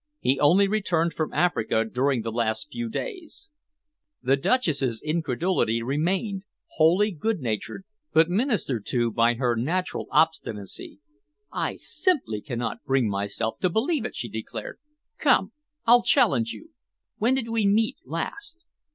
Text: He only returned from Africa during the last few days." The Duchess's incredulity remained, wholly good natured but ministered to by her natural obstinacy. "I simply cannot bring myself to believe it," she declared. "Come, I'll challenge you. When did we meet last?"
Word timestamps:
He 0.19 0.39
only 0.39 0.67
returned 0.67 1.13
from 1.13 1.31
Africa 1.31 1.85
during 1.85 2.23
the 2.23 2.31
last 2.31 2.69
few 2.71 2.89
days." 2.89 3.51
The 4.23 4.35
Duchess's 4.35 4.99
incredulity 5.03 5.83
remained, 5.83 6.41
wholly 6.71 7.11
good 7.11 7.39
natured 7.39 7.85
but 8.11 8.27
ministered 8.27 8.83
to 8.87 9.11
by 9.11 9.35
her 9.35 9.55
natural 9.55 10.07
obstinacy. 10.11 10.97
"I 11.51 11.75
simply 11.75 12.41
cannot 12.41 12.83
bring 12.83 13.09
myself 13.09 13.59
to 13.59 13.69
believe 13.69 14.03
it," 14.03 14.15
she 14.15 14.27
declared. 14.27 14.79
"Come, 15.19 15.51
I'll 15.85 16.01
challenge 16.01 16.49
you. 16.51 16.71
When 17.19 17.35
did 17.35 17.49
we 17.49 17.67
meet 17.67 17.97
last?" 18.03 18.65